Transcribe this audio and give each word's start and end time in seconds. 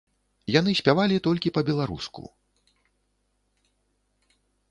Яны 0.59 0.71
спявалі 0.79 1.17
толькі 1.27 1.51
па-беларуску. 1.57 2.21